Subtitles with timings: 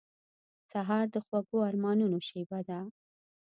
[0.71, 2.79] سهار د خوږو ارمانونو شېبه ده.